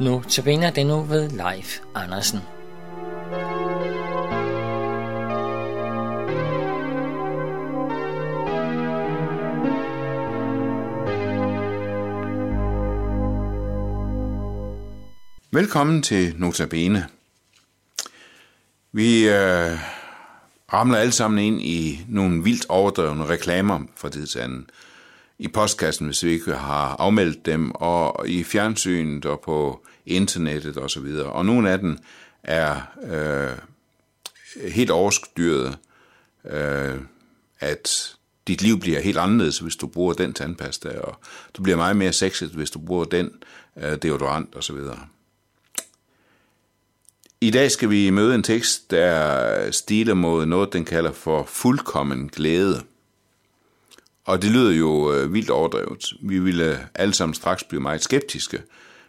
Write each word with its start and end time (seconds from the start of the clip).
Nu 0.00 0.22
tabiner 0.28 0.70
det 0.70 0.86
nu 0.86 1.02
ved 1.02 1.30
Leif 1.30 1.78
Andersen. 1.94 2.38
Velkommen 15.52 16.02
til 16.02 16.34
Notabene. 16.38 17.06
Vi 18.92 19.28
øh, 19.28 19.78
ramler 20.72 20.98
alle 20.98 21.12
sammen 21.12 21.38
ind 21.44 21.62
i 21.62 22.04
nogle 22.08 22.42
vildt 22.42 22.66
overdrevne 22.68 23.26
reklamer 23.26 23.80
fra 23.96 24.08
tid 24.08 24.26
til 24.26 24.38
anden. 24.38 24.70
I 25.40 25.48
postkassen, 25.48 26.06
hvis 26.06 26.24
vi 26.24 26.30
ikke 26.30 26.54
har 26.54 26.96
afmeldt 26.98 27.46
dem, 27.46 27.70
og 27.70 28.28
i 28.28 28.44
fjernsynet 28.44 29.26
og 29.26 29.40
på 29.40 29.86
internettet 30.06 30.76
osv. 30.76 30.82
Og, 30.82 30.90
så 30.90 31.00
videre. 31.00 31.32
og 31.32 31.46
nogle 31.46 31.70
af 31.70 31.78
dem 31.78 31.98
er 32.42 32.80
øh, 33.02 33.58
helt 34.70 34.90
overstyret, 34.90 35.78
øh, 36.50 36.98
at 37.60 38.14
dit 38.48 38.62
liv 38.62 38.80
bliver 38.80 39.00
helt 39.00 39.18
anderledes, 39.18 39.58
hvis 39.58 39.76
du 39.76 39.86
bruger 39.86 40.12
den 40.12 40.32
tandpasta, 40.32 40.88
og 40.88 41.16
du 41.54 41.62
bliver 41.62 41.76
meget 41.76 41.96
mere 41.96 42.12
sexet, 42.12 42.50
hvis 42.50 42.70
du 42.70 42.78
bruger 42.78 43.04
den 43.04 43.30
øh, 43.76 43.96
deodorant 44.02 44.56
osv. 44.56 44.76
I 47.40 47.50
dag 47.50 47.70
skal 47.70 47.90
vi 47.90 48.10
møde 48.10 48.34
en 48.34 48.42
tekst, 48.42 48.90
der 48.90 49.70
stiler 49.70 50.14
mod 50.14 50.46
noget, 50.46 50.72
den 50.72 50.84
kalder 50.84 51.12
for 51.12 51.44
fuldkommen 51.44 52.28
glæde. 52.28 52.82
Og 54.24 54.42
det 54.42 54.50
lyder 54.50 54.72
jo 54.72 55.12
øh, 55.12 55.32
vildt 55.32 55.50
overdrevet. 55.50 56.12
Vi 56.22 56.38
ville 56.38 56.64
øh, 56.64 56.78
alle 56.94 57.14
sammen 57.14 57.34
straks 57.34 57.64
blive 57.64 57.80
meget 57.80 58.02
skeptiske, 58.02 58.62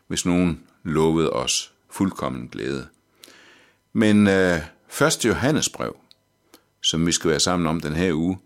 hvis 0.07 0.25
nogen 0.25 0.63
lovede 0.83 1.29
os 1.29 1.71
fuldkommen 1.89 2.47
glæde. 2.47 2.87
Men 3.93 4.27
øh, 4.27 4.59
første 4.87 5.27
Johannes 5.27 5.69
brev, 5.69 5.97
som 6.81 7.07
vi 7.07 7.11
skal 7.11 7.29
være 7.29 7.39
sammen 7.39 7.67
om 7.67 7.79
den 7.79 7.93
her 7.93 8.13
uge, 8.13 8.39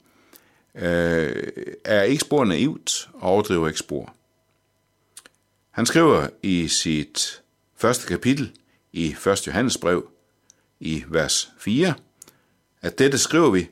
øh, 0.75 1.47
er 1.85 2.01
ikke 2.01 2.21
spor 2.21 2.45
naivt 2.45 3.09
og 3.13 3.29
overdriver 3.29 3.67
ikke 3.67 3.79
spor. 3.79 4.15
Han 5.71 5.85
skriver 5.85 6.27
i 6.43 6.67
sit 6.67 7.41
første 7.77 8.07
kapitel 8.07 8.51
i 8.93 9.15
1. 9.27 9.47
Johannes 9.47 9.77
brev 9.77 10.09
i 10.79 11.03
vers 11.07 11.49
4, 11.59 11.93
at 12.81 12.99
dette 12.99 13.17
skriver 13.17 13.49
vi, 13.49 13.69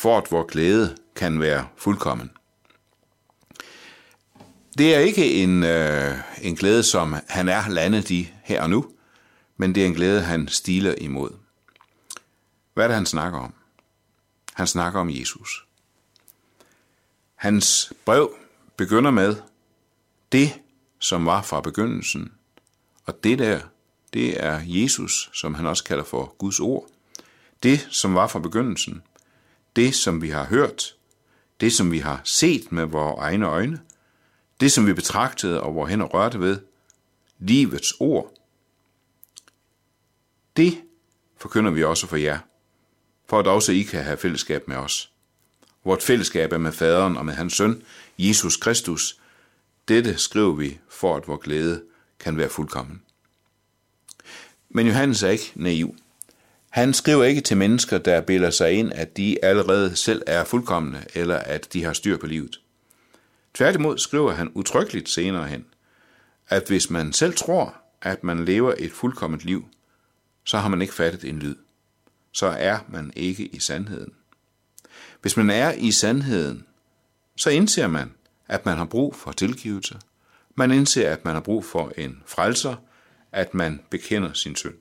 for 0.00 0.18
at 0.18 0.32
vor 0.32 0.46
glæde 0.46 0.96
kan 1.16 1.40
være 1.40 1.68
fuldkommen. 1.76 2.30
Det 4.78 4.94
er 4.94 4.98
ikke 4.98 5.34
en, 5.42 5.62
øh, 5.62 6.18
en 6.42 6.56
glæde, 6.56 6.82
som 6.82 7.16
han 7.28 7.48
er 7.48 7.68
landet 7.68 8.10
i 8.10 8.32
her 8.44 8.62
og 8.62 8.70
nu, 8.70 8.90
men 9.56 9.74
det 9.74 9.82
er 9.82 9.86
en 9.86 9.94
glæde, 9.94 10.20
han 10.20 10.48
stiler 10.48 10.94
imod. 10.94 11.30
Hvad 12.74 12.84
er 12.84 12.88
det, 12.88 12.94
han 12.94 13.06
snakker 13.06 13.38
om? 13.38 13.54
Han 14.54 14.66
snakker 14.66 15.00
om 15.00 15.10
Jesus. 15.10 15.66
Hans 17.34 17.92
brev 18.04 18.34
begynder 18.76 19.10
med 19.10 19.36
det, 20.32 20.60
som 20.98 21.26
var 21.26 21.42
fra 21.42 21.60
begyndelsen, 21.60 22.32
og 23.06 23.24
det 23.24 23.38
der, 23.38 23.60
det 24.12 24.44
er 24.44 24.60
Jesus, 24.64 25.30
som 25.32 25.54
han 25.54 25.66
også 25.66 25.84
kalder 25.84 26.04
for 26.04 26.34
Guds 26.38 26.60
ord. 26.60 26.86
Det, 27.62 27.88
som 27.90 28.14
var 28.14 28.26
fra 28.26 28.38
begyndelsen, 28.38 29.02
det, 29.76 29.94
som 29.94 30.22
vi 30.22 30.28
har 30.28 30.44
hørt, 30.44 30.96
det, 31.60 31.72
som 31.72 31.92
vi 31.92 31.98
har 31.98 32.20
set 32.24 32.72
med 32.72 32.84
vores 32.84 33.18
egne 33.18 33.46
øjne, 33.46 33.80
det, 34.60 34.72
som 34.72 34.86
vi 34.86 34.92
betragtede 34.92 35.62
og 35.62 35.72
hvor 35.72 35.86
hænder 35.86 36.06
rørte 36.06 36.40
ved, 36.40 36.58
livets 37.38 37.94
ord, 38.00 38.34
det 40.56 40.80
forkynder 41.38 41.70
vi 41.70 41.84
også 41.84 42.06
for 42.06 42.16
jer, 42.16 42.38
for 43.28 43.38
at 43.38 43.46
også 43.46 43.72
I 43.72 43.82
kan 43.82 44.04
have 44.04 44.16
fællesskab 44.16 44.68
med 44.68 44.76
os. 44.76 45.12
Vort 45.84 46.02
fællesskab 46.02 46.52
er 46.52 46.58
med 46.58 46.72
faderen 46.72 47.16
og 47.16 47.26
med 47.26 47.34
hans 47.34 47.52
søn, 47.52 47.82
Jesus 48.18 48.56
Kristus. 48.56 49.20
Dette 49.88 50.18
skriver 50.18 50.52
vi, 50.52 50.78
for 50.88 51.16
at 51.16 51.28
vor 51.28 51.36
glæde 51.36 51.82
kan 52.18 52.36
være 52.36 52.48
fuldkommen. 52.48 53.02
Men 54.68 54.86
Johannes 54.86 55.22
er 55.22 55.30
ikke 55.30 55.52
naiv. 55.54 55.96
Han 56.70 56.94
skriver 56.94 57.24
ikke 57.24 57.40
til 57.40 57.56
mennesker, 57.56 57.98
der 57.98 58.20
bilder 58.20 58.50
sig 58.50 58.72
ind, 58.72 58.92
at 58.92 59.16
de 59.16 59.44
allerede 59.44 59.96
selv 59.96 60.22
er 60.26 60.44
fuldkommende, 60.44 61.04
eller 61.14 61.36
at 61.36 61.72
de 61.72 61.84
har 61.84 61.92
styr 61.92 62.16
på 62.16 62.26
livet. 62.26 62.60
Tværtimod 63.54 63.98
skriver 63.98 64.32
han 64.32 64.52
utryggeligt 64.54 65.08
senere 65.08 65.48
hen, 65.48 65.64
at 66.48 66.64
hvis 66.66 66.90
man 66.90 67.12
selv 67.12 67.34
tror, 67.34 67.74
at 68.02 68.24
man 68.24 68.44
lever 68.44 68.74
et 68.78 68.92
fuldkommet 68.92 69.44
liv, 69.44 69.68
så 70.44 70.58
har 70.58 70.68
man 70.68 70.82
ikke 70.82 70.94
fattet 70.94 71.24
en 71.24 71.38
lyd. 71.38 71.56
Så 72.32 72.46
er 72.46 72.78
man 72.88 73.12
ikke 73.16 73.46
i 73.46 73.58
sandheden. 73.58 74.12
Hvis 75.22 75.36
man 75.36 75.50
er 75.50 75.72
i 75.72 75.90
sandheden, 75.90 76.64
så 77.36 77.50
indser 77.50 77.86
man, 77.86 78.12
at 78.48 78.66
man 78.66 78.76
har 78.76 78.84
brug 78.84 79.14
for 79.14 79.32
tilgivelse. 79.32 79.98
Man 80.54 80.70
indser, 80.70 81.10
at 81.10 81.24
man 81.24 81.34
har 81.34 81.40
brug 81.40 81.64
for 81.64 81.92
en 81.96 82.22
frelser, 82.26 82.76
at 83.32 83.54
man 83.54 83.80
bekender 83.90 84.32
sin 84.32 84.56
synd. 84.56 84.74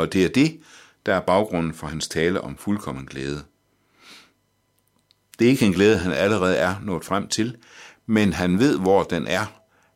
Og 0.00 0.12
det 0.12 0.24
er 0.24 0.28
det, 0.28 0.60
der 1.06 1.14
er 1.14 1.20
baggrunden 1.20 1.74
for 1.74 1.86
hans 1.86 2.08
tale 2.08 2.40
om 2.40 2.56
fuldkommen 2.56 3.06
glæde. 3.06 3.44
Det 5.38 5.46
er 5.46 5.50
ikke 5.50 5.66
en 5.66 5.72
glæde, 5.72 5.98
han 5.98 6.12
allerede 6.12 6.56
er 6.56 6.80
nået 6.82 7.04
frem 7.04 7.28
til, 7.28 7.56
men 8.06 8.32
han 8.32 8.58
ved, 8.58 8.78
hvor 8.78 9.02
den 9.02 9.26
er. 9.26 9.46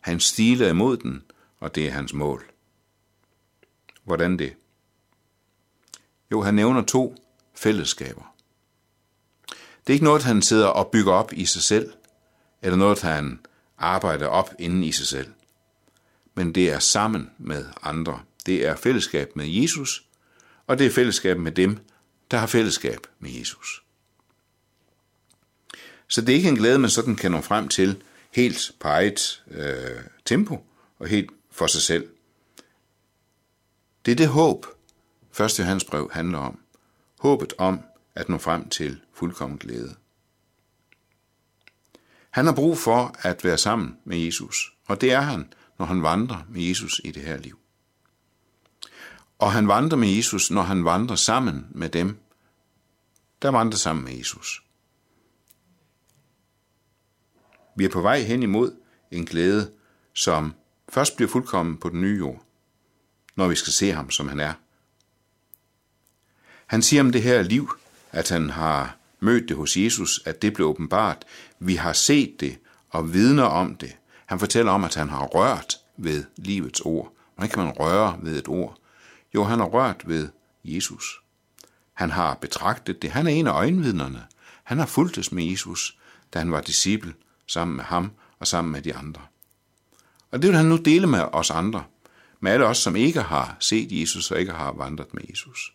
Han 0.00 0.20
stiler 0.20 0.68
imod 0.68 0.96
den, 0.96 1.22
og 1.60 1.74
det 1.74 1.86
er 1.86 1.90
hans 1.90 2.14
mål. 2.14 2.50
Hvordan 4.04 4.38
det? 4.38 4.54
Jo, 6.30 6.42
han 6.42 6.54
nævner 6.54 6.82
to 6.82 7.16
fællesskaber. 7.54 8.34
Det 9.50 9.86
er 9.86 9.92
ikke 9.92 10.04
noget, 10.04 10.22
han 10.22 10.42
sidder 10.42 10.66
og 10.66 10.90
bygger 10.90 11.12
op 11.12 11.32
i 11.32 11.44
sig 11.46 11.62
selv, 11.62 11.92
eller 12.62 12.76
noget, 12.76 13.02
han 13.02 13.40
arbejder 13.78 14.26
op 14.26 14.50
inden 14.58 14.84
i 14.84 14.92
sig 14.92 15.06
selv. 15.06 15.32
Men 16.34 16.54
det 16.54 16.72
er 16.72 16.78
sammen 16.78 17.30
med 17.38 17.66
andre. 17.82 18.20
Det 18.46 18.66
er 18.66 18.76
fællesskab 18.76 19.36
med 19.36 19.46
Jesus, 19.46 20.04
og 20.66 20.78
det 20.78 20.86
er 20.86 20.90
fællesskab 20.90 21.38
med 21.38 21.52
dem, 21.52 21.78
der 22.30 22.38
har 22.38 22.46
fællesskab 22.46 23.06
med 23.18 23.30
Jesus. 23.30 23.84
Så 26.08 26.20
det 26.20 26.28
er 26.28 26.36
ikke 26.36 26.48
en 26.48 26.56
glæde, 26.56 26.78
man 26.78 26.90
sådan 26.90 27.16
kan 27.16 27.30
nå 27.30 27.40
frem 27.40 27.68
til 27.68 28.02
helt 28.30 28.72
på 28.80 28.88
eget 28.88 29.44
øh, 29.50 30.00
tempo 30.24 30.66
og 30.98 31.08
helt 31.08 31.30
for 31.50 31.66
sig 31.66 31.82
selv. 31.82 32.08
Det 34.04 34.12
er 34.12 34.16
det 34.16 34.28
håb, 34.28 34.66
1. 35.40 35.58
Johannes 35.58 35.84
brev 35.84 36.10
handler 36.12 36.38
om. 36.38 36.58
Håbet 37.20 37.52
om 37.58 37.80
at 38.14 38.28
nå 38.28 38.38
frem 38.38 38.68
til 38.68 39.00
fuldkommen 39.14 39.58
glæde. 39.58 39.94
Han 42.30 42.46
har 42.46 42.54
brug 42.54 42.78
for 42.78 43.16
at 43.18 43.44
være 43.44 43.58
sammen 43.58 43.96
med 44.04 44.18
Jesus, 44.18 44.72
og 44.86 45.00
det 45.00 45.12
er 45.12 45.20
han, 45.20 45.52
når 45.78 45.86
han 45.86 46.02
vandrer 46.02 46.42
med 46.48 46.62
Jesus 46.62 47.00
i 47.04 47.10
det 47.10 47.22
her 47.22 47.36
liv. 47.36 47.58
Og 49.44 49.52
han 49.52 49.68
vandrer 49.68 49.98
med 49.98 50.08
Jesus, 50.08 50.50
når 50.50 50.62
han 50.62 50.84
vandrer 50.84 51.16
sammen 51.16 51.66
med 51.70 51.88
dem, 51.88 52.18
der 53.42 53.48
vandrer 53.48 53.78
sammen 53.78 54.04
med 54.04 54.12
Jesus. 54.18 54.62
Vi 57.76 57.84
er 57.84 57.88
på 57.88 58.00
vej 58.00 58.20
hen 58.20 58.42
imod 58.42 58.76
en 59.10 59.24
glæde, 59.24 59.70
som 60.12 60.54
først 60.88 61.16
bliver 61.16 61.28
fuldkommen 61.28 61.76
på 61.76 61.88
den 61.88 62.00
nye 62.00 62.18
jord, 62.18 62.44
når 63.36 63.48
vi 63.48 63.54
skal 63.54 63.72
se 63.72 63.92
ham, 63.92 64.10
som 64.10 64.28
han 64.28 64.40
er. 64.40 64.52
Han 66.66 66.82
siger 66.82 67.02
om 67.02 67.12
det 67.12 67.22
her 67.22 67.42
liv, 67.42 67.70
at 68.12 68.28
han 68.28 68.50
har 68.50 68.96
mødt 69.20 69.48
det 69.48 69.56
hos 69.56 69.76
Jesus, 69.76 70.20
at 70.26 70.42
det 70.42 70.54
blev 70.54 70.66
åbenbart. 70.66 71.24
Vi 71.58 71.74
har 71.74 71.92
set 71.92 72.40
det 72.40 72.58
og 72.90 73.12
vidner 73.12 73.44
om 73.44 73.76
det. 73.76 73.96
Han 74.26 74.38
fortæller 74.38 74.72
om, 74.72 74.84
at 74.84 74.94
han 74.94 75.08
har 75.08 75.26
rørt 75.26 75.76
ved 75.96 76.24
livets 76.36 76.80
ord. 76.80 77.12
Hvordan 77.34 77.50
kan 77.50 77.64
man 77.64 77.72
røre 77.72 78.18
ved 78.22 78.38
et 78.38 78.48
ord? 78.48 78.80
Jo, 79.34 79.44
han 79.44 79.58
har 79.58 79.66
rørt 79.66 80.08
ved 80.08 80.28
Jesus. 80.64 81.20
Han 81.92 82.10
har 82.10 82.34
betragtet 82.34 83.02
det. 83.02 83.10
Han 83.10 83.26
er 83.26 83.30
en 83.30 83.46
af 83.46 83.52
øjenvidnerne. 83.52 84.26
Han 84.64 84.78
har 84.78 84.86
fulgtes 84.86 85.32
med 85.32 85.44
Jesus, 85.44 85.98
da 86.34 86.38
han 86.38 86.52
var 86.52 86.60
disciple 86.60 87.14
sammen 87.46 87.76
med 87.76 87.84
ham 87.84 88.12
og 88.38 88.46
sammen 88.46 88.72
med 88.72 88.82
de 88.82 88.94
andre. 88.94 89.22
Og 90.30 90.42
det 90.42 90.48
vil 90.48 90.56
han 90.56 90.66
nu 90.66 90.76
dele 90.76 91.06
med 91.06 91.20
os 91.32 91.50
andre, 91.50 91.84
med 92.40 92.52
alle 92.52 92.66
os, 92.66 92.78
som 92.78 92.96
ikke 92.96 93.22
har 93.22 93.56
set 93.60 94.00
Jesus 94.00 94.30
og 94.30 94.40
ikke 94.40 94.52
har 94.52 94.72
vandret 94.72 95.14
med 95.14 95.22
Jesus. 95.30 95.74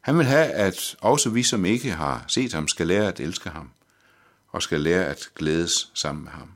Han 0.00 0.18
vil 0.18 0.26
have, 0.26 0.46
at 0.46 0.96
også 1.00 1.30
vi, 1.30 1.42
som 1.42 1.64
ikke 1.64 1.90
har 1.90 2.24
set 2.28 2.52
ham, 2.52 2.68
skal 2.68 2.86
lære 2.86 3.08
at 3.08 3.20
elske 3.20 3.50
ham, 3.50 3.70
og 4.48 4.62
skal 4.62 4.80
lære 4.80 5.04
at 5.04 5.30
glædes 5.34 5.90
sammen 5.94 6.24
med 6.24 6.32
ham. 6.32 6.52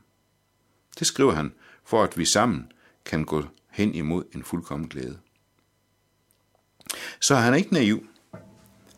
Det 0.99 1.07
skriver 1.07 1.33
han, 1.33 1.53
for 1.85 2.03
at 2.03 2.17
vi 2.17 2.25
sammen 2.25 2.71
kan 3.05 3.25
gå 3.25 3.43
hen 3.69 3.95
imod 3.95 4.23
en 4.35 4.43
fuldkommen 4.43 4.87
glæde. 4.87 5.19
Så 7.19 7.35
han 7.35 7.53
er 7.53 7.57
ikke 7.57 7.73
naiv. 7.73 8.07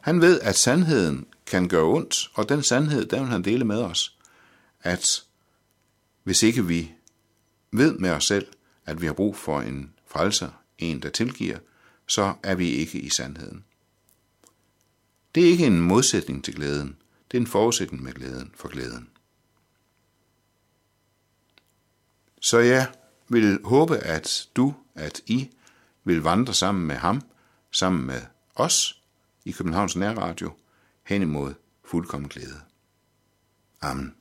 Han 0.02 0.22
ved, 0.22 0.40
at 0.42 0.56
sandheden 0.56 1.26
kan 1.46 1.68
gøre 1.68 1.84
ondt, 1.84 2.32
og 2.34 2.50
den 2.50 2.64
sandhed, 2.64 3.06
den 3.06 3.20
vil 3.20 3.30
han 3.30 3.44
dele 3.44 3.66
med 3.66 3.82
os. 3.82 4.18
At 4.82 5.24
hvis 6.24 6.44
ikke 6.44 6.66
vi 6.66 6.92
ved 7.72 7.98
med 7.98 8.10
os 8.10 8.26
selv, 8.26 8.48
at 8.86 9.02
vi 9.02 9.06
har 9.06 9.14
brug 9.14 9.36
for 9.36 9.62
en 9.62 9.94
frelser, 10.08 10.50
en 10.78 11.02
der 11.02 11.10
tilgiver, 11.10 11.58
så 12.08 12.34
er 12.44 12.56
vi 12.56 12.70
ikke 12.70 13.00
i 13.00 13.10
sandheden. 13.10 13.64
Det 15.36 15.46
er 15.46 15.50
ikke 15.50 15.66
en 15.66 15.82
modsætning 15.82 16.44
til 16.44 16.56
glæden, 16.56 16.98
det 17.32 17.38
er 17.38 17.42
en 17.42 17.48
forudsætning 17.48 18.04
med 18.04 18.14
glæden 18.14 18.52
for 18.56 18.68
glæden. 18.68 19.10
Så 22.42 22.60
jeg 22.60 22.92
vil 23.30 23.60
håbe, 23.64 23.98
at 23.98 24.48
du, 24.56 24.76
at 24.96 25.22
I 25.26 25.50
vil 26.04 26.22
vandre 26.22 26.54
sammen 26.54 26.88
med 26.88 26.96
ham, 26.96 27.22
sammen 27.72 28.06
med 28.06 28.22
os 28.56 29.04
i 29.46 29.52
Københavns 29.52 29.96
Nærradio, 29.96 30.52
hen 31.04 31.22
imod 31.22 31.54
fuldkommen 31.86 32.30
glæde. 32.30 32.62
Amen. 33.82 34.16